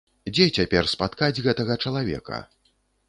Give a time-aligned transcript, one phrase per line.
[0.29, 2.41] Дзе цяпер спаткаць гэтага чалавека?